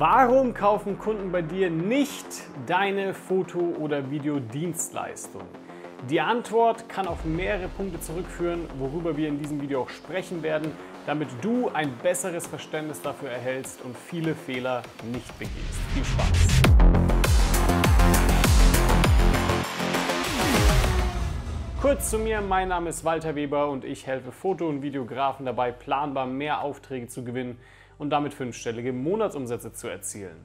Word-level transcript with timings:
Warum 0.00 0.54
kaufen 0.54 0.96
Kunden 0.96 1.32
bei 1.32 1.42
dir 1.42 1.70
nicht 1.70 2.24
deine 2.66 3.12
Foto- 3.12 3.74
oder 3.80 4.08
Videodienstleistung? 4.12 5.42
Die 6.08 6.20
Antwort 6.20 6.88
kann 6.88 7.08
auf 7.08 7.24
mehrere 7.24 7.66
Punkte 7.66 7.98
zurückführen, 7.98 8.68
worüber 8.78 9.16
wir 9.16 9.26
in 9.26 9.40
diesem 9.40 9.60
Video 9.60 9.82
auch 9.82 9.88
sprechen 9.88 10.40
werden, 10.44 10.70
damit 11.04 11.26
du 11.42 11.68
ein 11.70 11.96
besseres 12.00 12.46
Verständnis 12.46 13.02
dafür 13.02 13.30
erhältst 13.30 13.82
und 13.82 13.96
viele 13.98 14.36
Fehler 14.36 14.84
nicht 15.02 15.36
begehst. 15.36 15.56
Viel 15.92 16.04
Spaß! 16.04 16.62
Kurz 21.82 22.10
zu 22.10 22.20
mir, 22.20 22.40
mein 22.40 22.68
Name 22.68 22.90
ist 22.90 23.04
Walter 23.04 23.34
Weber 23.34 23.68
und 23.68 23.84
ich 23.84 24.06
helfe 24.06 24.30
Foto- 24.30 24.68
und 24.68 24.80
Videografen 24.80 25.44
dabei, 25.44 25.72
planbar 25.72 26.26
mehr 26.26 26.62
Aufträge 26.62 27.08
zu 27.08 27.24
gewinnen 27.24 27.58
und 27.98 28.10
damit 28.10 28.34
fünfstellige 28.34 28.92
Monatsumsätze 28.92 29.72
zu 29.72 29.88
erzielen. 29.88 30.44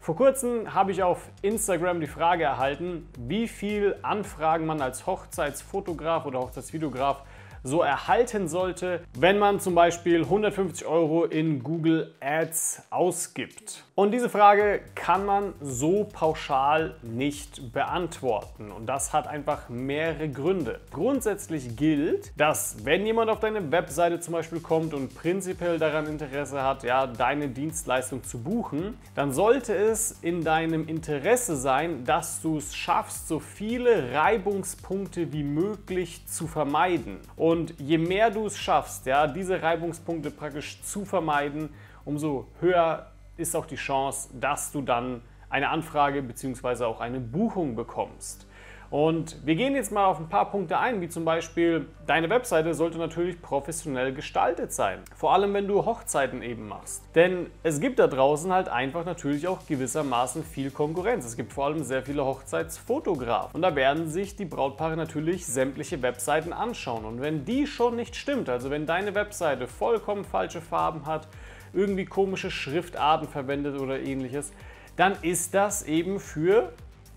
Vor 0.00 0.16
kurzem 0.16 0.74
habe 0.74 0.90
ich 0.90 1.02
auf 1.02 1.30
Instagram 1.42 2.00
die 2.00 2.08
Frage 2.08 2.42
erhalten, 2.42 3.08
wie 3.18 3.46
viel 3.46 3.96
Anfragen 4.02 4.66
man 4.66 4.80
als 4.80 5.06
Hochzeitsfotograf 5.06 6.26
oder 6.26 6.40
Hochzeitsvideograf 6.40 7.22
so 7.62 7.82
erhalten 7.82 8.48
sollte, 8.48 9.00
wenn 9.18 9.38
man 9.38 9.60
zum 9.60 9.74
Beispiel 9.74 10.22
150 10.22 10.86
Euro 10.86 11.24
in 11.24 11.62
Google 11.62 12.14
Ads 12.20 12.82
ausgibt. 12.90 13.84
Und 13.94 14.10
diese 14.12 14.28
Frage 14.28 14.80
kann 14.94 15.26
man 15.26 15.52
so 15.60 16.08
pauschal 16.10 16.96
nicht 17.02 17.72
beantworten. 17.72 18.72
Und 18.72 18.86
das 18.86 19.12
hat 19.12 19.26
einfach 19.26 19.68
mehrere 19.68 20.28
Gründe. 20.28 20.80
Grundsätzlich 20.90 21.76
gilt, 21.76 22.32
dass 22.40 22.84
wenn 22.84 23.04
jemand 23.04 23.30
auf 23.30 23.40
deine 23.40 23.70
Webseite 23.70 24.18
zum 24.20 24.32
Beispiel 24.32 24.60
kommt 24.60 24.94
und 24.94 25.14
prinzipiell 25.14 25.78
daran 25.78 26.06
Interesse 26.06 26.62
hat, 26.62 26.84
ja, 26.84 27.06
deine 27.06 27.48
Dienstleistung 27.48 28.24
zu 28.24 28.38
buchen, 28.42 28.98
dann 29.14 29.32
sollte 29.32 29.74
es 29.74 30.18
in 30.22 30.42
deinem 30.42 30.88
Interesse 30.88 31.56
sein, 31.56 32.04
dass 32.04 32.40
du 32.40 32.56
es 32.56 32.74
schaffst, 32.74 33.28
so 33.28 33.38
viele 33.40 34.14
Reibungspunkte 34.14 35.32
wie 35.32 35.44
möglich 35.44 36.26
zu 36.26 36.46
vermeiden. 36.46 37.18
Und 37.36 37.51
je 37.80 37.98
mehr 37.98 38.30
du 38.30 38.46
es 38.46 38.58
schaffst, 38.58 39.06
ja, 39.06 39.26
diese 39.26 39.62
Reibungspunkte 39.62 40.30
praktisch 40.30 40.80
zu 40.82 41.04
vermeiden, 41.04 41.70
umso 42.04 42.46
höher 42.60 43.10
ist 43.36 43.56
auch 43.56 43.66
die 43.66 43.76
Chance, 43.76 44.28
dass 44.38 44.72
du 44.72 44.82
dann 44.82 45.22
eine 45.50 45.68
Anfrage 45.68 46.22
bzw. 46.22 46.84
auch 46.84 47.00
eine 47.00 47.20
Buchung 47.20 47.74
bekommst. 47.76 48.46
Und 48.92 49.38
wir 49.46 49.54
gehen 49.54 49.74
jetzt 49.74 49.90
mal 49.90 50.04
auf 50.04 50.18
ein 50.18 50.28
paar 50.28 50.50
Punkte 50.50 50.78
ein, 50.78 51.00
wie 51.00 51.08
zum 51.08 51.24
Beispiel, 51.24 51.86
deine 52.06 52.28
Webseite 52.28 52.74
sollte 52.74 52.98
natürlich 52.98 53.40
professionell 53.40 54.12
gestaltet 54.12 54.70
sein. 54.74 54.98
Vor 55.16 55.32
allem, 55.32 55.54
wenn 55.54 55.66
du 55.66 55.86
Hochzeiten 55.86 56.42
eben 56.42 56.68
machst. 56.68 57.02
Denn 57.14 57.46
es 57.62 57.80
gibt 57.80 57.98
da 57.98 58.06
draußen 58.06 58.52
halt 58.52 58.68
einfach 58.68 59.06
natürlich 59.06 59.48
auch 59.48 59.66
gewissermaßen 59.66 60.44
viel 60.44 60.70
Konkurrenz. 60.70 61.24
Es 61.24 61.38
gibt 61.38 61.54
vor 61.54 61.64
allem 61.64 61.84
sehr 61.84 62.02
viele 62.02 62.22
Hochzeitsfotografen. 62.26 63.54
Und 63.54 63.62
da 63.62 63.74
werden 63.74 64.10
sich 64.10 64.36
die 64.36 64.44
Brautpaare 64.44 64.94
natürlich 64.94 65.46
sämtliche 65.46 66.02
Webseiten 66.02 66.52
anschauen. 66.52 67.06
Und 67.06 67.22
wenn 67.22 67.46
die 67.46 67.66
schon 67.66 67.96
nicht 67.96 68.14
stimmt, 68.14 68.50
also 68.50 68.68
wenn 68.68 68.84
deine 68.84 69.14
Webseite 69.14 69.68
vollkommen 69.68 70.26
falsche 70.26 70.60
Farben 70.60 71.06
hat, 71.06 71.28
irgendwie 71.72 72.04
komische 72.04 72.50
Schriftarten 72.50 73.26
verwendet 73.26 73.80
oder 73.80 73.98
ähnliches, 73.98 74.52
dann 74.96 75.16
ist 75.22 75.54
das 75.54 75.82
eben 75.84 76.20
für 76.20 76.74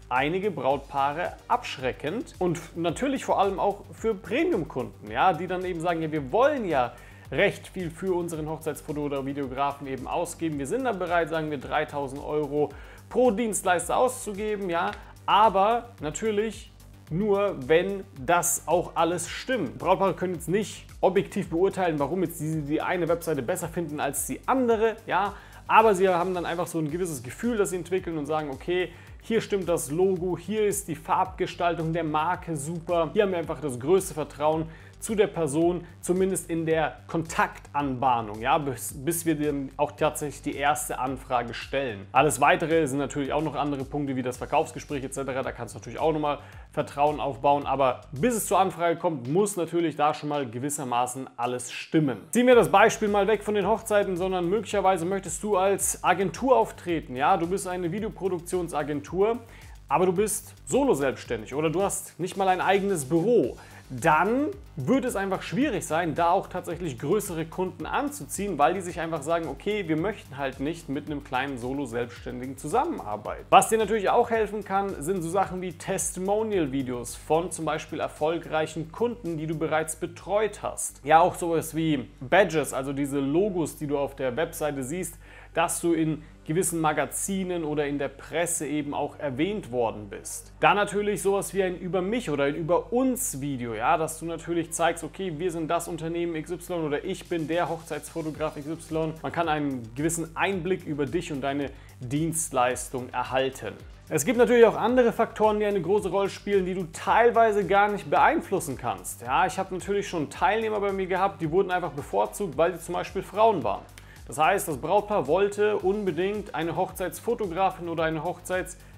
einige 0.09 0.51
Brautpaare 0.51 1.33
abschreckend 1.47 2.35
und 2.39 2.77
natürlich 2.77 3.25
vor 3.25 3.39
allem 3.39 3.59
auch 3.59 3.83
für 3.91 4.13
Premium-Kunden, 4.13 5.11
ja, 5.11 5.33
die 5.33 5.47
dann 5.47 5.65
eben 5.65 5.79
sagen, 5.79 6.01
ja, 6.01 6.11
wir 6.11 6.31
wollen 6.31 6.65
ja 6.65 6.93
recht 7.31 7.67
viel 7.67 7.89
für 7.89 8.13
unseren 8.13 8.47
Hochzeitsfoto- 8.47 8.99
oder 8.99 9.25
Videografen 9.25 9.87
eben 9.87 10.07
ausgeben. 10.07 10.59
Wir 10.59 10.67
sind 10.67 10.85
dann 10.85 10.99
bereit, 10.99 11.29
sagen 11.29 11.49
wir, 11.49 11.57
3000 11.57 12.23
Euro 12.23 12.69
pro 13.09 13.31
Dienstleister 13.31 13.97
auszugeben, 13.97 14.69
ja, 14.69 14.91
aber 15.25 15.89
natürlich 16.01 16.71
nur 17.11 17.55
wenn 17.67 18.03
das 18.19 18.63
auch 18.65 18.95
alles 18.95 19.29
stimmt. 19.29 19.77
Brautpaare 19.77 20.15
können 20.15 20.33
jetzt 20.33 20.49
nicht 20.49 20.85
objektiv 21.01 21.49
beurteilen, 21.49 21.99
warum 21.99 22.23
jetzt 22.23 22.39
die, 22.39 22.61
die 22.61 22.81
eine 22.81 23.07
Webseite 23.07 23.43
besser 23.43 23.67
finden 23.67 23.99
als 23.99 24.25
die 24.25 24.39
andere, 24.47 24.95
ja, 25.05 25.33
aber 25.67 25.95
sie 25.95 26.07
haben 26.09 26.33
dann 26.33 26.45
einfach 26.45 26.67
so 26.67 26.79
ein 26.79 26.89
gewisses 26.91 27.23
Gefühl, 27.23 27.57
das 27.57 27.71
sie 27.71 27.77
entwickeln 27.77 28.17
und 28.17 28.25
sagen, 28.25 28.49
okay, 28.51 28.91
hier 29.27 29.41
stimmt 29.41 29.67
das 29.67 29.89
Logo, 29.89 30.37
hier 30.37 30.67
ist 30.67 30.87
die 30.87 30.93
Farbgestaltung 30.93 31.91
der 31.93 32.03
Marke 32.03 32.55
super, 32.55 33.09
hier 33.11 33.23
haben 33.23 33.31
wir 33.31 33.39
einfach 33.39 33.59
das 33.59 33.79
größte 33.79 34.13
Vertrauen 34.13 34.67
zu 34.99 35.15
der 35.15 35.25
Person, 35.27 35.83
zumindest 35.99 36.47
in 36.49 36.65
der 36.65 36.97
Kontaktanbahnung, 37.07 38.39
ja, 38.41 38.59
bis, 38.59 38.93
bis 38.95 39.25
wir 39.25 39.35
dann 39.35 39.71
auch 39.77 39.93
tatsächlich 39.93 40.43
die 40.43 40.55
erste 40.55 40.99
Anfrage 40.99 41.55
stellen. 41.55 42.05
Alles 42.11 42.39
weitere 42.39 42.85
sind 42.87 42.99
natürlich 42.99 43.33
auch 43.33 43.41
noch 43.41 43.55
andere 43.55 43.83
Punkte 43.83 44.15
wie 44.15 44.21
das 44.21 44.37
Verkaufsgespräch 44.37 45.03
etc. 45.03 45.21
Da 45.25 45.51
kannst 45.51 45.73
du 45.73 45.79
natürlich 45.79 45.99
auch 45.99 46.13
nochmal 46.13 46.37
Vertrauen 46.75 47.21
aufbauen, 47.21 47.65
aber 47.65 48.01
bis 48.11 48.35
es 48.35 48.47
zur 48.47 48.59
Anfrage 48.59 48.99
kommt, 48.99 49.29
muss 49.29 49.55
natürlich 49.55 49.95
da 49.95 50.13
schon 50.13 50.27
mal 50.27 50.45
gewissermaßen 50.45 51.29
alles 51.37 51.71
stimmen. 51.71 52.17
Ziehen 52.31 52.47
wir 52.47 52.55
das 52.55 52.69
Beispiel 52.69 53.07
mal 53.07 53.27
weg 53.27 53.43
von 53.43 53.55
den 53.55 53.65
Hochzeiten, 53.65 54.17
sondern 54.17 54.49
möglicherweise 54.49 55.05
möchtest 55.05 55.41
du 55.41 55.55
als 55.55 56.03
Agentur 56.03 56.57
auftreten, 56.57 57.15
ja, 57.15 57.37
du 57.37 57.47
bist 57.47 57.65
eine 57.65 57.93
Videoproduktionsagentur, 57.93 59.39
aber 59.87 60.05
du 60.05 60.11
bist 60.11 60.53
solo 60.65 60.93
selbstständig 60.93 61.55
oder 61.55 61.69
du 61.69 61.81
hast 61.81 62.19
nicht 62.19 62.35
mal 62.35 62.49
ein 62.49 62.59
eigenes 62.59 63.05
Büro 63.05 63.55
dann 63.89 64.47
wird 64.75 65.05
es 65.05 65.15
einfach 65.15 65.41
schwierig 65.41 65.85
sein, 65.85 66.15
da 66.15 66.31
auch 66.31 66.47
tatsächlich 66.47 66.99
größere 66.99 67.45
Kunden 67.45 67.85
anzuziehen, 67.85 68.57
weil 68.57 68.73
die 68.73 68.81
sich 68.81 68.99
einfach 68.99 69.21
sagen, 69.21 69.47
okay, 69.47 69.87
wir 69.87 69.95
möchten 69.95 70.37
halt 70.37 70.59
nicht 70.59 70.89
mit 70.89 71.05
einem 71.05 71.23
kleinen 71.23 71.57
Solo-Selbstständigen 71.57 72.57
zusammenarbeiten. 72.57 73.45
Was 73.51 73.69
dir 73.69 73.77
natürlich 73.77 74.09
auch 74.09 74.29
helfen 74.31 74.65
kann, 74.65 75.01
sind 75.01 75.21
so 75.21 75.29
Sachen 75.29 75.61
wie 75.61 75.73
Testimonial-Videos 75.73 77.15
von 77.15 77.51
zum 77.51 77.65
Beispiel 77.65 77.99
erfolgreichen 77.99 78.91
Kunden, 78.91 79.37
die 79.37 79.47
du 79.47 79.57
bereits 79.57 79.95
betreut 79.95 80.61
hast. 80.61 80.99
Ja, 81.03 81.19
auch 81.19 81.35
sowas 81.35 81.75
wie 81.75 82.09
Badges, 82.19 82.73
also 82.73 82.91
diese 82.91 83.19
Logos, 83.19 83.77
die 83.77 83.87
du 83.87 83.97
auf 83.97 84.15
der 84.15 84.35
Webseite 84.35 84.83
siehst, 84.83 85.15
dass 85.55 85.81
du 85.81 85.93
in 85.93 86.21
gewissen 86.45 86.79
Magazinen 86.79 87.63
oder 87.63 87.87
in 87.87 87.97
der 87.97 88.07
Presse 88.07 88.67
eben 88.67 88.93
auch 88.93 89.17
erwähnt 89.17 89.71
worden 89.71 90.09
bist. 90.09 90.53
Dann 90.59 90.75
natürlich 90.75 91.21
sowas 91.21 91.53
wie 91.53 91.63
ein 91.63 91.77
Über 91.77 92.01
mich 92.01 92.29
oder 92.29 92.43
ein 92.43 92.55
Über 92.55 92.93
uns 92.93 93.41
Video, 93.41 93.73
ja, 93.73 93.97
dass 93.97 94.19
du 94.19 94.25
natürlich 94.25 94.71
zeigst, 94.71 95.03
okay, 95.03 95.33
wir 95.37 95.51
sind 95.51 95.67
das 95.67 95.87
Unternehmen 95.87 96.41
XY 96.41 96.73
oder 96.73 97.03
ich 97.03 97.27
bin 97.27 97.47
der 97.47 97.67
Hochzeitsfotograf 97.67 98.55
XY. 98.55 99.13
Man 99.23 99.31
kann 99.31 99.49
einen 99.49 99.95
gewissen 99.95 100.35
Einblick 100.37 100.85
über 100.85 101.07
dich 101.07 101.31
und 101.31 101.41
deine 101.41 101.71
Dienstleistung 101.99 103.09
erhalten. 103.09 103.73
Es 104.07 104.23
gibt 104.23 104.37
natürlich 104.37 104.65
auch 104.65 104.75
andere 104.75 105.11
Faktoren, 105.11 105.59
die 105.59 105.65
eine 105.65 105.81
große 105.81 106.09
Rolle 106.09 106.29
spielen, 106.29 106.63
die 106.67 106.75
du 106.75 106.83
teilweise 106.93 107.65
gar 107.65 107.87
nicht 107.87 108.07
beeinflussen 108.07 108.77
kannst. 108.77 109.23
Ja, 109.23 109.47
ich 109.47 109.57
habe 109.57 109.73
natürlich 109.73 110.07
schon 110.07 110.29
Teilnehmer 110.29 110.79
bei 110.79 110.91
mir 110.91 111.07
gehabt, 111.07 111.41
die 111.41 111.49
wurden 111.49 111.71
einfach 111.71 111.91
bevorzugt, 111.91 112.55
weil 112.55 112.73
sie 112.75 112.81
zum 112.81 112.93
Beispiel 112.93 113.23
Frauen 113.23 113.63
waren. 113.63 113.81
Das 114.27 114.39
heißt, 114.39 114.67
das 114.67 114.77
Brautpaar 114.77 115.27
wollte 115.27 115.77
unbedingt 115.77 116.55
eine 116.55 116.75
Hochzeitsfotografin 116.75 117.89
oder 117.89 118.03
eine 118.03 118.23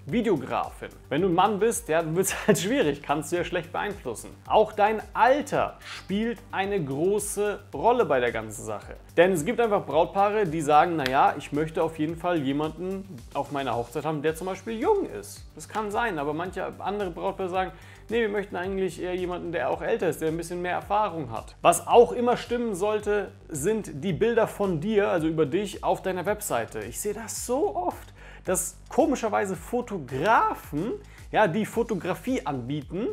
Hochzeitsvideografin. 0.07 0.89
Wenn 1.09 1.21
du 1.21 1.27
ein 1.27 1.33
Mann 1.33 1.59
bist, 1.59 1.89
ja, 1.89 2.01
dann 2.01 2.15
wird 2.15 2.27
es 2.27 2.47
halt 2.47 2.57
schwierig, 2.57 3.03
kannst 3.03 3.31
du 3.31 3.37
ja 3.37 3.43
schlecht 3.43 3.71
beeinflussen. 3.71 4.29
Auch 4.47 4.71
dein 4.71 5.01
Alter 5.13 5.77
spielt 5.79 6.39
eine 6.51 6.83
große 6.83 7.59
Rolle 7.73 8.05
bei 8.05 8.19
der 8.19 8.31
ganzen 8.31 8.65
Sache. 8.65 8.95
Denn 9.15 9.33
es 9.33 9.45
gibt 9.45 9.59
einfach 9.59 9.85
Brautpaare, 9.85 10.45
die 10.45 10.61
sagen, 10.61 10.95
naja, 10.95 11.35
ich 11.37 11.51
möchte 11.51 11.83
auf 11.83 11.99
jeden 11.99 12.15
Fall 12.15 12.39
jemanden 12.39 13.17
auf 13.33 13.51
meiner 13.51 13.75
Hochzeit 13.75 14.05
haben, 14.05 14.21
der 14.21 14.35
zum 14.35 14.47
Beispiel 14.47 14.79
jung 14.79 15.09
ist. 15.09 15.45
Das 15.55 15.67
kann 15.67 15.91
sein, 15.91 16.19
aber 16.19 16.33
manche 16.33 16.65
andere 16.79 17.11
Brautpaare 17.11 17.49
sagen, 17.49 17.71
Nee, 18.09 18.21
wir 18.21 18.29
möchten 18.29 18.55
eigentlich 18.55 19.01
eher 19.01 19.15
jemanden, 19.15 19.51
der 19.51 19.69
auch 19.69 19.81
älter 19.81 20.07
ist, 20.07 20.21
der 20.21 20.29
ein 20.29 20.37
bisschen 20.37 20.61
mehr 20.61 20.71
Erfahrung 20.71 21.29
hat. 21.29 21.57
Was 21.61 21.87
auch 21.87 22.13
immer 22.13 22.37
stimmen 22.37 22.73
sollte, 22.73 23.33
sind 23.49 24.01
die 24.01 24.13
Bilder 24.13 24.47
von 24.47 24.79
dir, 24.79 25.09
also 25.09 25.27
über 25.27 25.45
dich, 25.45 25.83
auf 25.83 26.03
deiner 26.03 26.25
Webseite. 26.25 26.79
Ich 26.79 27.01
sehe 27.01 27.13
das 27.13 27.45
so 27.45 27.75
oft, 27.75 28.13
dass 28.47 28.77
komischerweise 28.87 29.57
Fotografen, 29.57 30.93
ja, 31.31 31.47
die 31.47 31.65
Fotografie 31.65 32.45
anbieten, 32.45 33.07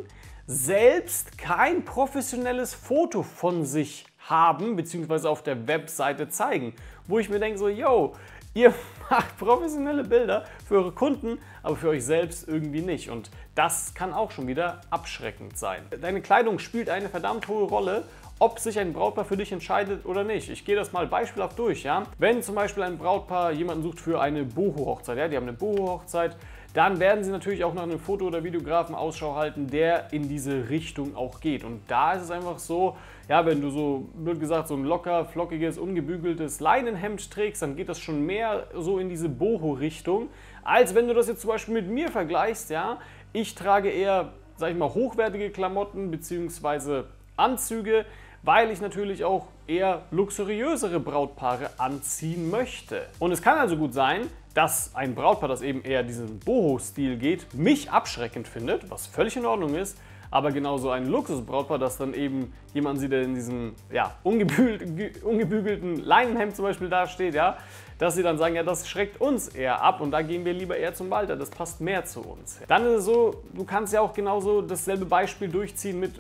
selbst 0.47 1.37
kein 1.37 1.85
professionelles 1.85 2.73
Foto 2.73 3.25
von 3.25 3.67
sich 3.67 4.07
haben, 4.21 4.77
beziehungsweise 4.77 5.29
auf 5.29 5.43
der 5.43 5.67
Webseite 5.67 6.29
zeigen. 6.29 6.73
Wo 7.09 7.19
ich 7.19 7.29
mir 7.29 7.41
denke, 7.41 7.59
so, 7.59 7.69
yo, 7.69 8.15
Ihr 8.55 8.73
macht 9.11 9.37
professionelle 9.37 10.05
Bilder 10.05 10.45
für 10.67 10.77
eure 10.77 10.93
Kunden, 10.93 11.39
aber 11.65 11.75
für 11.75 11.89
euch 11.89 12.05
selbst 12.05 12.47
irgendwie 12.47 12.83
nicht. 12.83 13.11
Und 13.11 13.31
das 13.57 13.95
kann 13.95 14.13
auch 14.13 14.31
schon 14.31 14.47
wieder 14.47 14.81
abschreckend 14.91 15.59
sein. 15.59 15.83
Deine 16.01 16.23
Kleidung 16.23 16.61
spielt 16.61 16.89
eine 16.89 17.09
verdammt 17.09 17.49
hohe 17.49 17.65
Rolle, 17.65 18.05
ob 18.45 18.59
sich 18.59 18.79
ein 18.79 18.93
Brautpaar 18.93 19.25
für 19.25 19.39
dich 19.39 19.53
entscheidet 19.53 20.05
oder 20.05 20.23
nicht. 20.23 20.51
Ich 20.51 20.67
gehe 20.67 20.77
das 20.77 20.93
mal 20.93 21.07
beispielhaft 21.07 21.59
durch, 21.59 21.83
ja. 21.83 22.03
Wenn 22.19 22.43
zum 22.43 22.55
Beispiel 22.55 22.83
ein 22.83 22.99
Brautpaar 22.99 23.53
jemanden 23.53 23.83
sucht 23.83 24.01
für 24.01 24.21
eine 24.21 24.45
Boho-Hochzeit, 24.45 25.17
ja, 25.17 25.29
die 25.29 25.37
haben 25.37 25.49
eine 25.49 25.55
Boho-Hochzeit, 25.55 26.37
dann 26.75 27.01
werden 27.01 27.25
Sie 27.25 27.31
natürlich 27.31 27.65
auch 27.65 27.73
nach 27.73 27.85
einem 27.85 27.99
Foto- 27.99 28.27
oder 28.27 28.45
Videografen 28.45 28.95
Ausschau 28.95 29.35
halten, 29.35 29.69
der 29.69 30.13
in 30.13 30.29
diese 30.29 30.69
Richtung 30.69 31.17
auch 31.17 31.41
geht. 31.41 31.65
Und 31.65 31.81
da 31.89 32.13
ist 32.13 32.25
es 32.25 32.31
einfach 32.31 32.59
so, 32.59 32.99
ja, 33.31 33.47
wenn 33.47 33.63
du 33.63 33.71
so, 33.71 34.09
wird 34.15 34.41
gesagt, 34.41 34.69
so 34.69 34.75
ein 34.75 34.85
locker, 34.85 35.25
flockiges, 35.25 35.79
ungebügeltes 35.79 36.61
Leinenhemd 36.61 37.31
trägst, 37.31 37.63
dann 37.63 37.77
geht 37.77 37.89
das 37.89 37.99
schon 37.99 38.27
mehr 38.27 38.67
so 38.75 38.99
in 38.99 39.09
diese 39.09 39.31
Boho-Richtung, 39.31 40.29
als 40.65 40.95
wenn 40.95 41.09
du 41.09 41.15
das 41.15 41.29
jetzt 41.29 41.41
zum 41.41 41.49
Beispiel 41.49 41.73
mit 41.73 41.89
mir 41.89 42.11
vergleichst, 42.11 42.69
ja. 42.69 42.99
Ich 43.33 43.55
trage 43.55 43.89
eher, 43.89 44.33
sag 44.59 44.71
ich 44.71 44.77
mal, 44.77 44.93
hochwertige 44.93 45.49
Klamotten 45.49 46.11
bzw. 46.11 47.05
Anzüge, 47.37 48.05
weil 48.45 48.71
ich 48.71 48.81
natürlich 48.81 49.25
auch 49.25 49.47
eher 49.67 50.03
luxuriösere 50.11 51.01
Brautpaare 51.01 51.71
anziehen 51.79 52.51
möchte. 52.51 53.07
Und 53.19 53.33
es 53.33 53.41
kann 53.41 53.59
also 53.59 53.77
gut 53.77 53.95
sein, 53.95 54.29
dass 54.53 54.95
ein 54.95 55.15
Brautpaar, 55.15 55.49
das 55.49 55.63
eben 55.63 55.83
eher 55.83 56.03
diesen 56.03 56.39
Boho-Stil 56.39 57.17
geht, 57.17 57.55
mich 57.55 57.91
abschreckend 57.91 58.47
findet, 58.47 58.91
was 58.91 59.07
völlig 59.07 59.37
in 59.37 59.47
Ordnung 59.47 59.75
ist, 59.75 59.99
aber 60.31 60.53
genauso 60.53 60.91
ein 60.91 61.09
Luxusbrautpaar, 61.09 61.79
das 61.79 61.97
dann 61.97 62.13
eben 62.13 62.53
jemand 62.73 63.01
sieht, 63.01 63.13
der 63.13 63.23
in 63.23 63.35
diesem 63.35 63.75
ja, 63.91 64.15
ungebügelten 64.23 65.97
Leinenhemd 66.05 66.57
zum 66.57 66.65
Beispiel 66.65 66.89
dasteht, 66.89 67.35
ja, 67.35 67.57
dass 68.05 68.17
sie 68.17 68.23
dann 68.23 68.37
sagen, 68.37 68.55
ja, 68.55 68.63
das 68.63 68.87
schreckt 68.87 69.19
uns 69.19 69.49
eher 69.49 69.81
ab 69.81 70.03
und 70.03 70.11
da 70.11 70.21
gehen 70.21 70.45
wir 70.45 70.53
lieber 70.53 70.77
eher 70.77 70.93
zum 70.93 71.09
Walter, 71.09 71.37
das 71.37 71.49
passt 71.49 71.81
mehr 71.81 72.05
zu 72.05 72.21
uns. 72.21 72.61
Dann 72.69 72.85
ist 72.85 72.99
es 72.99 73.05
so, 73.07 73.43
du 73.55 73.65
kannst 73.65 73.95
ja 73.95 74.03
auch 74.03 74.13
genauso 74.13 74.61
dasselbe 74.61 75.07
Beispiel 75.07 75.49
durchziehen 75.49 75.99
mit, 75.99 76.13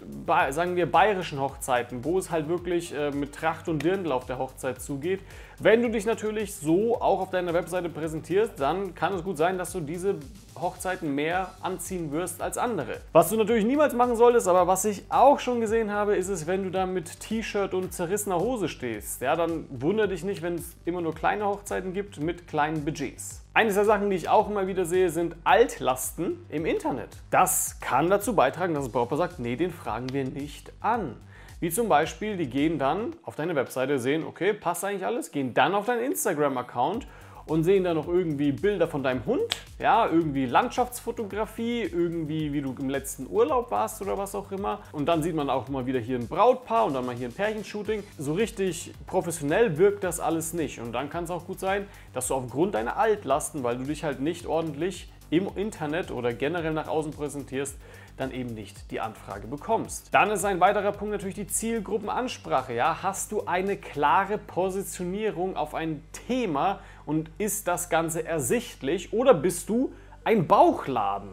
sagen 0.48 0.76
wir, 0.76 0.90
bayerischen 0.90 1.38
Hochzeiten, 1.38 2.02
wo 2.02 2.19
es 2.19 2.31
halt 2.31 2.48
wirklich 2.48 2.94
äh, 2.94 3.10
mit 3.10 3.34
Tracht 3.34 3.69
und 3.69 3.82
Dirndl 3.82 4.12
auf 4.12 4.25
der 4.25 4.38
Hochzeit 4.38 4.81
zugeht. 4.81 5.20
Wenn 5.58 5.82
du 5.82 5.90
dich 5.90 6.04
natürlich 6.04 6.54
so 6.54 7.00
auch 7.00 7.20
auf 7.20 7.31
deiner 7.31 7.54
Webseite 7.54 7.88
präsentierst, 7.88 8.58
dann 8.58 8.94
kann 8.94 9.14
es 9.14 9.22
gut 9.22 9.36
sein, 9.36 9.56
dass 9.56 9.72
du 9.72 9.81
diese 9.81 10.16
Hochzeiten 10.60 11.14
mehr 11.14 11.52
anziehen 11.62 12.10
wirst 12.12 12.42
als 12.42 12.58
andere. 12.58 13.00
Was 13.12 13.31
du 13.31 13.36
natürlich 13.36 13.64
niemals 13.64 13.94
machen 13.94 14.16
solltest, 14.16 14.48
aber 14.48 14.66
was 14.66 14.84
ich 14.84 15.04
auch 15.10 15.38
schon 15.38 15.60
gesehen 15.60 15.92
habe, 15.92 16.16
ist 16.16 16.28
es, 16.28 16.46
wenn 16.46 16.64
du 16.64 16.70
da 16.70 16.86
mit 16.86 17.20
T-Shirt 17.20 17.75
und 17.75 17.92
zerrissener 17.92 18.38
Hose 18.38 18.69
stehst. 18.69 19.20
Ja, 19.20 19.36
dann 19.36 19.66
wundere 19.70 20.08
dich 20.08 20.25
nicht, 20.25 20.42
wenn 20.42 20.56
es 20.56 20.76
immer 20.84 21.00
nur 21.00 21.14
kleine 21.14 21.46
Hochzeiten 21.46 21.74
gibt 21.81 22.21
mit 22.21 22.47
kleinen 22.47 22.85
Budgets. 22.85 23.43
Eines 23.55 23.75
der 23.75 23.85
Sachen, 23.85 24.11
die 24.11 24.17
ich 24.17 24.29
auch 24.29 24.50
immer 24.50 24.67
wieder 24.67 24.85
sehe, 24.85 25.11
sind 25.11 25.37
Altlasten 25.44 26.44
im 26.49 26.67
Internet. 26.67 27.11
Das 27.31 27.79
kann 27.81 28.11
dazu 28.11 28.35
beitragen, 28.35 28.75
dass 28.75 28.85
das 28.85 28.93
Brautpaar 28.93 29.19
sagt, 29.19 29.38
nee, 29.38 29.56
den 29.56 29.71
fragen 29.71 30.12
wir 30.12 30.25
nicht 30.25 30.73
an. 30.81 31.17
Wie 31.61 31.71
zum 31.71 31.88
Beispiel, 31.88 32.37
die 32.37 32.49
gehen 32.49 32.79
dann 32.79 33.15
auf 33.23 33.37
deine 33.37 33.55
Webseite, 33.55 33.99
sehen, 33.99 34.25
okay, 34.25 34.53
passt 34.53 34.85
eigentlich 34.85 35.06
alles, 35.06 35.31
gehen 35.31 35.55
dann 35.55 35.75
auf 35.75 35.87
deinen 35.87 36.03
Instagram-Account 36.03 37.06
und 37.46 37.64
sehen 37.64 37.85
da 37.85 37.94
noch 37.94 38.08
irgendwie 38.08 38.52
Bilder 38.52 38.88
von 38.88 39.02
deinem 39.02 39.25
Hund, 39.26 39.56
ja, 39.79 40.06
irgendwie 40.06 40.46
Landschaftsfotografie, 40.46 41.82
irgendwie 41.82 42.52
wie 42.52 42.62
du 42.62 42.75
im 42.79 42.88
letzten 42.88 43.26
Urlaub 43.29 43.70
warst 43.70 44.00
oder 44.02 44.17
was 44.17 44.35
auch 44.35 44.50
immer. 44.52 44.81
Und 44.93 45.06
dann 45.06 45.23
sieht 45.23 45.35
man 45.35 45.50
auch 45.50 45.69
mal 45.69 45.87
wieder 45.87 46.00
hier 46.00 46.19
ein 46.19 46.29
Brautpaar 46.29 46.87
und 46.87 46.94
dann 46.94 47.05
mal 47.05 47.14
hier 47.14 47.29
ein 47.29 47.35
Pärchenshooting. 47.35 48.02
So 48.19 48.32
richtig 48.32 48.93
professionell 49.06 49.76
wirkt 49.79 50.05
das 50.05 50.20
alles 50.20 50.52
nicht. 50.55 50.81
Und 50.81 50.93
dann 50.93 51.11
kann 51.11 51.25
es 51.25 51.31
auch 51.31 51.46
gut 51.46 51.61
sein, 51.61 51.87
dass 52.12 52.29
du 52.29 52.35
aufgrund 52.35 52.75
deiner 52.75 52.96
Altlasten, 52.96 53.62
weil 53.62 53.76
du 53.76 53.85
dich 53.85 54.05
halt 54.05 54.20
nicht 54.20 54.46
ordentlich 54.46 55.11
im 55.31 55.49
Internet 55.56 56.11
oder 56.11 56.32
generell 56.32 56.73
nach 56.73 56.88
außen 56.88 57.12
präsentierst, 57.12 57.76
dann 58.16 58.31
eben 58.31 58.55
nicht 58.55 58.90
die 58.90 59.00
Anfrage 59.00 59.46
bekommst. 59.46 60.08
Dann 60.12 60.31
ist 60.31 60.44
ein 60.44 60.61
weiterer 60.61 60.93
Punkt 60.93 61.12
natürlich 61.12 61.34
die 61.34 61.46
Zielgruppenansprache. 61.46 62.75
Ja? 62.75 63.02
Hast 63.02 63.32
du 63.32 63.44
eine 63.46 63.76
klare 63.76 64.38
Positionierung 64.38 65.56
auf 65.56 65.75
ein 65.75 66.02
Thema 66.26 66.81
und 67.06 67.31
ist 67.38 67.69
das 67.69 67.90
Ganze 67.90 68.25
ersichtlich 68.25 69.12
oder 69.12 69.34
bist 69.34 69.69
du 69.69 69.93
ein 70.25 70.46
Bauchladen? 70.46 71.31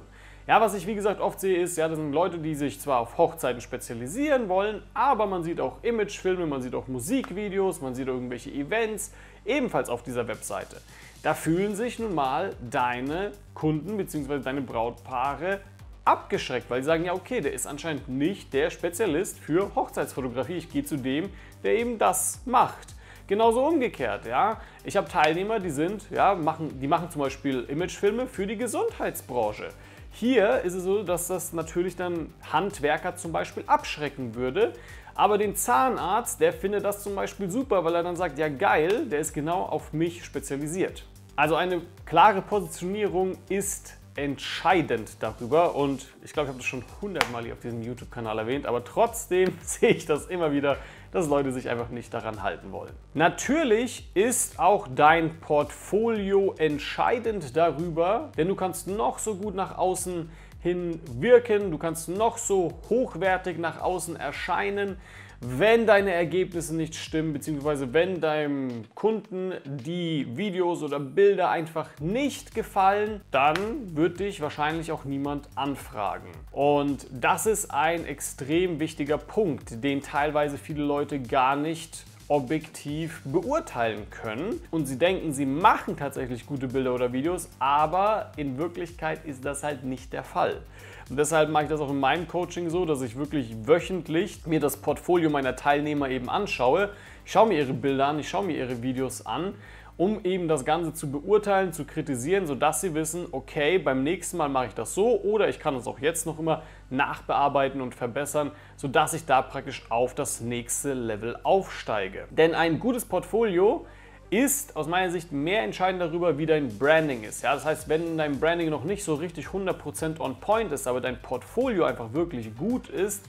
Ja, 0.47 0.59
was 0.59 0.73
ich 0.73 0.87
wie 0.87 0.95
gesagt 0.95 1.21
oft 1.21 1.39
sehe, 1.39 1.61
ist, 1.61 1.77
ja, 1.77 1.87
das 1.87 1.97
sind 1.97 2.13
Leute, 2.13 2.39
die 2.39 2.55
sich 2.55 2.79
zwar 2.81 2.99
auf 2.99 3.17
Hochzeiten 3.17 3.61
spezialisieren 3.61 4.49
wollen, 4.49 4.81
aber 4.93 5.27
man 5.27 5.43
sieht 5.43 5.61
auch 5.61 5.83
Imagefilme, 5.83 6.47
man 6.47 6.61
sieht 6.63 6.73
auch 6.73 6.87
Musikvideos, 6.87 7.79
man 7.79 7.93
sieht 7.93 8.07
irgendwelche 8.07 8.49
Events, 8.49 9.13
ebenfalls 9.45 9.87
auf 9.87 10.01
dieser 10.01 10.27
Webseite. 10.27 10.81
Da 11.23 11.35
fühlen 11.35 11.75
sich 11.75 11.99
nun 11.99 12.15
mal 12.15 12.55
deine 12.69 13.31
Kunden 13.53 13.95
bzw. 13.97 14.39
deine 14.39 14.61
Brautpaare 14.61 15.61
abgeschreckt, 16.05 16.69
weil 16.69 16.81
sie 16.81 16.87
sagen, 16.87 17.05
ja 17.05 17.13
okay, 17.13 17.41
der 17.41 17.53
ist 17.53 17.67
anscheinend 17.67 18.09
nicht 18.09 18.53
der 18.53 18.69
Spezialist 18.69 19.39
für 19.39 19.75
Hochzeitsfotografie. 19.75 20.57
Ich 20.57 20.71
gehe 20.71 20.83
zu 20.83 20.97
dem, 20.97 21.29
der 21.63 21.75
eben 21.75 21.97
das 21.97 22.41
macht. 22.45 22.95
Genauso 23.27 23.65
umgekehrt, 23.65 24.25
ja. 24.25 24.59
Ich 24.83 24.97
habe 24.97 25.07
Teilnehmer, 25.07 25.59
die 25.59 25.69
sind, 25.69 26.09
ja, 26.09 26.35
machen, 26.35 26.79
die 26.81 26.87
machen 26.87 27.09
zum 27.09 27.21
Beispiel 27.21 27.63
Imagefilme 27.69 28.27
für 28.27 28.45
die 28.45 28.57
Gesundheitsbranche. 28.57 29.69
Hier 30.11 30.61
ist 30.61 30.73
es 30.73 30.83
so, 30.83 31.03
dass 31.03 31.27
das 31.27 31.53
natürlich 31.53 31.95
dann 31.95 32.33
Handwerker 32.51 33.15
zum 33.15 33.31
Beispiel 33.31 33.63
abschrecken 33.67 34.35
würde. 34.35 34.73
Aber 35.15 35.37
den 35.37 35.55
Zahnarzt, 35.55 36.41
der 36.41 36.51
findet 36.51 36.83
das 36.83 37.03
zum 37.03 37.15
Beispiel 37.15 37.49
super, 37.49 37.85
weil 37.85 37.95
er 37.95 38.03
dann 38.03 38.15
sagt, 38.15 38.37
ja 38.37 38.49
geil, 38.49 39.05
der 39.07 39.19
ist 39.19 39.33
genau 39.33 39.61
auf 39.61 39.93
mich 39.93 40.25
spezialisiert. 40.25 41.05
Also 41.35 41.55
eine 41.55 41.81
klare 42.05 42.41
Positionierung 42.41 43.37
ist 43.47 43.97
entscheidend 44.15 45.11
darüber 45.19 45.75
und 45.75 46.05
ich 46.23 46.33
glaube, 46.33 46.47
ich 46.47 46.49
habe 46.49 46.57
das 46.57 46.65
schon 46.65 46.83
hundertmal 47.01 47.43
hier 47.43 47.53
auf 47.53 47.59
diesem 47.59 47.81
YouTube-Kanal 47.81 48.39
erwähnt, 48.39 48.65
aber 48.65 48.83
trotzdem 48.83 49.57
sehe 49.63 49.91
ich 49.91 50.05
das 50.05 50.25
immer 50.27 50.51
wieder, 50.51 50.77
dass 51.11 51.27
Leute 51.27 51.51
sich 51.51 51.69
einfach 51.69 51.89
nicht 51.89 52.13
daran 52.13 52.43
halten 52.43 52.71
wollen. 52.71 52.91
Natürlich 53.13 54.09
ist 54.13 54.59
auch 54.59 54.87
dein 54.93 55.39
Portfolio 55.39 56.53
entscheidend 56.57 57.55
darüber, 57.55 58.31
denn 58.37 58.47
du 58.47 58.55
kannst 58.55 58.87
noch 58.87 59.19
so 59.19 59.35
gut 59.35 59.55
nach 59.55 59.77
außen 59.77 60.29
hin 60.61 60.99
wirken, 61.19 61.71
du 61.71 61.77
kannst 61.77 62.07
noch 62.07 62.37
so 62.37 62.73
hochwertig 62.89 63.57
nach 63.57 63.81
außen 63.81 64.15
erscheinen. 64.15 64.97
Wenn 65.43 65.87
deine 65.87 66.13
Ergebnisse 66.13 66.75
nicht 66.75 66.93
stimmen, 66.93 67.33
beziehungsweise 67.33 67.91
wenn 67.93 68.21
deinem 68.21 68.85
Kunden 68.93 69.53
die 69.65 70.27
Videos 70.37 70.83
oder 70.83 70.99
Bilder 70.99 71.49
einfach 71.49 71.89
nicht 71.99 72.53
gefallen, 72.53 73.21
dann 73.31 73.95
wird 73.95 74.19
dich 74.19 74.39
wahrscheinlich 74.39 74.91
auch 74.91 75.03
niemand 75.03 75.49
anfragen. 75.55 76.29
Und 76.51 77.07
das 77.11 77.47
ist 77.47 77.71
ein 77.71 78.05
extrem 78.05 78.79
wichtiger 78.79 79.17
Punkt, 79.17 79.83
den 79.83 80.03
teilweise 80.03 80.59
viele 80.59 80.83
Leute 80.83 81.19
gar 81.19 81.55
nicht 81.55 82.05
objektiv 82.31 83.21
beurteilen 83.25 84.09
können. 84.09 84.61
Und 84.71 84.85
sie 84.85 84.97
denken, 84.97 85.33
sie 85.33 85.45
machen 85.45 85.97
tatsächlich 85.97 86.45
gute 86.45 86.69
Bilder 86.69 86.93
oder 86.93 87.11
Videos, 87.11 87.49
aber 87.59 88.31
in 88.37 88.57
Wirklichkeit 88.57 89.25
ist 89.25 89.43
das 89.43 89.63
halt 89.63 89.83
nicht 89.83 90.13
der 90.13 90.23
Fall. 90.23 90.61
Und 91.09 91.19
deshalb 91.19 91.49
mache 91.49 91.63
ich 91.63 91.69
das 91.69 91.81
auch 91.81 91.89
in 91.89 91.99
meinem 91.99 92.29
Coaching 92.29 92.69
so, 92.69 92.85
dass 92.85 93.01
ich 93.01 93.17
wirklich 93.17 93.67
wöchentlich 93.67 94.45
mir 94.45 94.61
das 94.61 94.77
Portfolio 94.77 95.29
meiner 95.29 95.57
Teilnehmer 95.57 96.07
eben 96.07 96.29
anschaue. 96.29 96.91
Ich 97.25 97.33
schaue 97.33 97.49
mir 97.49 97.59
ihre 97.59 97.73
Bilder 97.73 98.07
an, 98.07 98.19
ich 98.19 98.29
schaue 98.29 98.45
mir 98.45 98.55
ihre 98.55 98.81
Videos 98.81 99.25
an 99.25 99.53
um 99.97 100.23
eben 100.23 100.47
das 100.47 100.65
Ganze 100.65 100.93
zu 100.93 101.11
beurteilen, 101.11 101.73
zu 101.73 101.85
kritisieren, 101.85 102.47
sodass 102.47 102.81
sie 102.81 102.93
wissen, 102.93 103.27
okay, 103.31 103.77
beim 103.77 104.03
nächsten 104.03 104.37
Mal 104.37 104.49
mache 104.49 104.67
ich 104.67 104.73
das 104.73 104.93
so 104.93 105.19
oder 105.21 105.49
ich 105.49 105.59
kann 105.59 105.75
es 105.75 105.87
auch 105.87 105.99
jetzt 105.99 106.25
noch 106.25 106.39
immer 106.39 106.63
nachbearbeiten 106.89 107.81
und 107.81 107.95
verbessern, 107.95 108.51
sodass 108.75 109.13
ich 109.13 109.25
da 109.25 109.41
praktisch 109.41 109.83
auf 109.89 110.15
das 110.15 110.41
nächste 110.41 110.93
Level 110.93 111.37
aufsteige. 111.43 112.27
Denn 112.31 112.55
ein 112.55 112.79
gutes 112.79 113.05
Portfolio 113.05 113.85
ist 114.31 114.77
aus 114.77 114.87
meiner 114.87 115.11
Sicht 115.11 115.33
mehr 115.33 115.61
entscheidend 115.61 116.01
darüber, 116.01 116.37
wie 116.37 116.45
dein 116.45 116.77
Branding 116.79 117.23
ist. 117.23 117.43
Ja, 117.43 117.53
das 117.53 117.65
heißt, 117.65 117.89
wenn 117.89 118.17
dein 118.17 118.39
Branding 118.39 118.69
noch 118.69 118.85
nicht 118.85 119.03
so 119.03 119.15
richtig 119.15 119.47
100% 119.47 120.19
on 120.21 120.39
point 120.39 120.71
ist, 120.71 120.87
aber 120.87 121.01
dein 121.01 121.21
Portfolio 121.21 121.83
einfach 121.83 122.13
wirklich 122.13 122.55
gut 122.55 122.87
ist, 122.87 123.25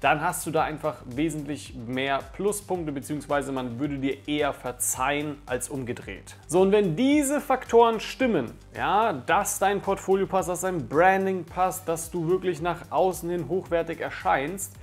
dann 0.00 0.20
hast 0.20 0.46
du 0.46 0.50
da 0.50 0.62
einfach 0.62 0.96
wesentlich 1.06 1.74
mehr 1.74 2.20
Pluspunkte, 2.34 2.92
beziehungsweise 2.92 3.52
man 3.52 3.78
würde 3.78 3.98
dir 3.98 4.28
eher 4.28 4.52
verzeihen 4.52 5.38
als 5.46 5.68
umgedreht. 5.68 6.36
So, 6.46 6.60
und 6.60 6.72
wenn 6.72 6.96
diese 6.96 7.40
Faktoren 7.40 8.00
stimmen, 8.00 8.52
ja, 8.76 9.12
dass 9.12 9.58
dein 9.58 9.80
Portfolio 9.80 10.26
passt, 10.26 10.48
dass 10.48 10.60
dein 10.62 10.88
Branding 10.88 11.44
passt, 11.44 11.88
dass 11.88 12.10
du 12.10 12.28
wirklich 12.28 12.60
nach 12.60 12.90
außen 12.90 13.28
hin 13.30 13.48
hochwertig 13.48 14.00
erscheinst 14.00 14.74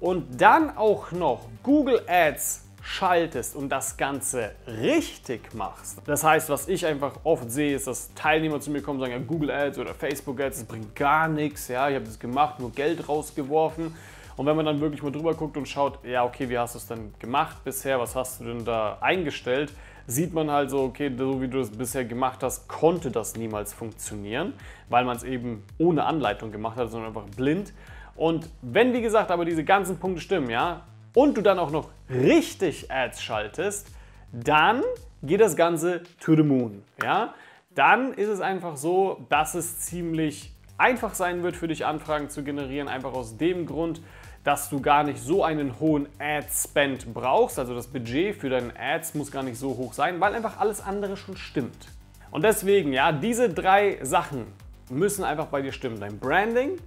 und 0.00 0.40
dann 0.40 0.76
auch 0.76 1.12
noch 1.12 1.46
Google 1.62 2.02
Ads 2.06 2.64
schaltest 2.82 3.54
und 3.56 3.68
das 3.68 3.96
Ganze 3.96 4.52
richtig 4.66 5.54
machst. 5.54 5.98
Das 6.06 6.24
heißt, 6.24 6.48
was 6.48 6.68
ich 6.68 6.86
einfach 6.86 7.12
oft 7.24 7.50
sehe, 7.50 7.76
ist, 7.76 7.86
dass 7.86 8.12
Teilnehmer 8.14 8.60
zu 8.60 8.70
mir 8.70 8.82
kommen 8.82 8.98
und 8.98 9.06
sagen, 9.06 9.20
ja, 9.20 9.26
Google 9.26 9.50
Ads 9.50 9.78
oder 9.78 9.94
Facebook 9.94 10.40
Ads, 10.40 10.60
das 10.60 10.66
bringt 10.66 10.96
gar 10.96 11.28
nichts, 11.28 11.68
ja, 11.68 11.88
ich 11.88 11.94
habe 11.94 12.06
das 12.06 12.18
gemacht, 12.18 12.58
nur 12.58 12.72
Geld 12.72 13.08
rausgeworfen 13.08 13.94
und 14.36 14.46
wenn 14.46 14.56
man 14.56 14.66
dann 14.66 14.80
wirklich 14.80 15.02
mal 15.02 15.12
drüber 15.12 15.34
guckt 15.34 15.56
und 15.56 15.66
schaut, 15.66 16.04
ja, 16.04 16.24
okay, 16.24 16.48
wie 16.48 16.58
hast 16.58 16.74
du 16.74 16.78
es 16.78 16.86
denn 16.86 17.12
gemacht 17.18 17.64
bisher, 17.64 17.98
was 18.00 18.16
hast 18.16 18.40
du 18.40 18.44
denn 18.44 18.64
da 18.64 18.98
eingestellt, 19.00 19.72
sieht 20.06 20.34
man 20.34 20.50
halt 20.50 20.70
so, 20.70 20.82
okay, 20.82 21.10
so 21.16 21.40
wie 21.40 21.48
du 21.48 21.60
es 21.60 21.70
bisher 21.70 22.04
gemacht 22.04 22.42
hast, 22.42 22.68
konnte 22.68 23.10
das 23.10 23.36
niemals 23.36 23.72
funktionieren, 23.72 24.54
weil 24.88 25.04
man 25.04 25.16
es 25.16 25.22
eben 25.22 25.64
ohne 25.78 26.04
Anleitung 26.04 26.52
gemacht 26.52 26.76
hat, 26.76 26.90
sondern 26.90 27.08
einfach 27.08 27.28
blind. 27.36 27.72
Und 28.16 28.48
wenn, 28.62 28.92
wie 28.92 29.02
gesagt, 29.02 29.30
aber 29.30 29.44
diese 29.44 29.64
ganzen 29.64 29.98
Punkte 29.98 30.20
stimmen, 30.20 30.50
ja, 30.50 30.82
und 31.14 31.36
du 31.36 31.42
dann 31.42 31.58
auch 31.58 31.70
noch 31.70 31.88
richtig 32.08 32.90
Ads 32.90 33.22
schaltest, 33.22 33.88
dann 34.32 34.82
geht 35.22 35.40
das 35.40 35.56
Ganze 35.56 36.02
to 36.20 36.36
the 36.36 36.42
moon. 36.42 36.82
Ja? 37.02 37.34
Dann 37.74 38.12
ist 38.14 38.28
es 38.28 38.40
einfach 38.40 38.76
so, 38.76 39.24
dass 39.28 39.54
es 39.54 39.80
ziemlich 39.80 40.52
einfach 40.78 41.14
sein 41.14 41.42
wird 41.42 41.56
für 41.56 41.68
dich 41.68 41.84
Anfragen 41.84 42.30
zu 42.30 42.42
generieren, 42.42 42.88
einfach 42.88 43.12
aus 43.12 43.36
dem 43.36 43.66
Grund, 43.66 44.00
dass 44.44 44.70
du 44.70 44.80
gar 44.80 45.04
nicht 45.04 45.20
so 45.20 45.44
einen 45.44 45.78
hohen 45.80 46.08
Ad-Spend 46.18 47.12
brauchst. 47.12 47.58
Also 47.58 47.74
das 47.74 47.86
Budget 47.86 48.36
für 48.36 48.48
deine 48.48 48.72
Ads 48.78 49.14
muss 49.14 49.30
gar 49.30 49.42
nicht 49.42 49.58
so 49.58 49.76
hoch 49.76 49.92
sein, 49.92 50.20
weil 50.20 50.34
einfach 50.34 50.58
alles 50.58 50.80
andere 50.80 51.16
schon 51.16 51.36
stimmt. 51.36 51.88
Und 52.30 52.42
deswegen, 52.42 52.92
ja, 52.92 53.12
diese 53.12 53.50
drei 53.50 53.98
Sachen 54.02 54.46
müssen 54.88 55.24
einfach 55.24 55.46
bei 55.46 55.62
dir 55.62 55.72
stimmen. 55.72 56.00
Dein 56.00 56.18
Branding, 56.18 56.78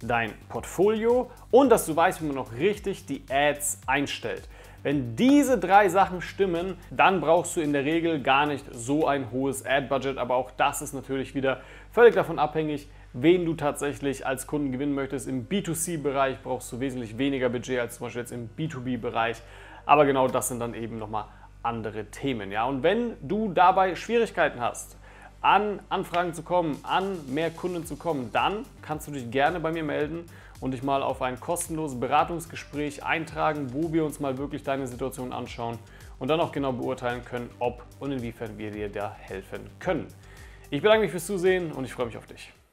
dein 0.00 0.32
Portfolio 0.48 1.30
und 1.50 1.70
dass 1.70 1.86
du 1.86 1.96
weißt, 1.96 2.20
wie 2.22 2.26
man 2.26 2.36
noch 2.36 2.52
richtig 2.52 3.06
die 3.06 3.22
Ads 3.30 3.80
einstellt. 3.86 4.48
Wenn 4.82 5.16
diese 5.16 5.58
drei 5.58 5.88
Sachen 5.88 6.22
stimmen, 6.22 6.76
dann 6.90 7.20
brauchst 7.20 7.56
du 7.56 7.60
in 7.60 7.72
der 7.72 7.84
Regel 7.84 8.22
gar 8.22 8.46
nicht 8.46 8.64
so 8.72 9.08
ein 9.08 9.32
hohes 9.32 9.66
Ad-Budget, 9.66 10.18
aber 10.18 10.36
auch 10.36 10.52
das 10.52 10.82
ist 10.82 10.94
natürlich 10.94 11.34
wieder 11.34 11.60
völlig 11.90 12.14
davon 12.14 12.38
abhängig, 12.38 12.88
wen 13.12 13.44
du 13.44 13.54
tatsächlich 13.54 14.26
als 14.26 14.46
Kunden 14.46 14.72
gewinnen 14.72 14.94
möchtest. 14.94 15.28
Im 15.28 15.48
B2C-Bereich 15.48 16.42
brauchst 16.42 16.70
du 16.72 16.80
wesentlich 16.80 17.18
weniger 17.18 17.48
Budget 17.48 17.80
als 17.80 17.96
zum 17.96 18.06
Beispiel 18.06 18.22
jetzt 18.22 18.32
im 18.32 18.50
B2B-Bereich. 18.56 19.38
Aber 19.86 20.04
genau 20.04 20.28
das 20.28 20.48
sind 20.48 20.60
dann 20.60 20.74
eben 20.74 20.98
nochmal 20.98 21.24
andere 21.62 22.06
Themen. 22.06 22.52
Ja? 22.52 22.64
Und 22.64 22.82
wenn 22.82 23.16
du 23.26 23.52
dabei 23.52 23.94
Schwierigkeiten 23.94 24.60
hast, 24.60 24.96
an 25.40 25.80
Anfragen 25.88 26.34
zu 26.34 26.42
kommen, 26.42 26.78
an 26.82 27.18
mehr 27.32 27.50
Kunden 27.50 27.86
zu 27.86 27.96
kommen, 27.96 28.30
dann 28.32 28.64
kannst 28.82 29.06
du 29.06 29.12
dich 29.12 29.30
gerne 29.30 29.60
bei 29.60 29.70
mir 29.70 29.84
melden 29.84 30.26
und 30.60 30.72
dich 30.72 30.82
mal 30.82 31.02
auf 31.02 31.22
ein 31.22 31.38
kostenloses 31.38 31.98
Beratungsgespräch 32.00 33.04
eintragen, 33.04 33.72
wo 33.72 33.92
wir 33.92 34.04
uns 34.04 34.18
mal 34.18 34.36
wirklich 34.38 34.64
deine 34.64 34.86
Situation 34.86 35.32
anschauen 35.32 35.78
und 36.18 36.28
dann 36.28 36.40
auch 36.40 36.50
genau 36.50 36.72
beurteilen 36.72 37.24
können, 37.24 37.48
ob 37.60 37.84
und 38.00 38.10
inwiefern 38.10 38.58
wir 38.58 38.72
dir 38.72 38.88
da 38.88 39.14
helfen 39.20 39.70
können. 39.78 40.08
Ich 40.70 40.82
bedanke 40.82 41.02
mich 41.02 41.12
fürs 41.12 41.26
Zusehen 41.26 41.72
und 41.72 41.84
ich 41.84 41.92
freue 41.92 42.06
mich 42.06 42.16
auf 42.16 42.26
dich. 42.26 42.52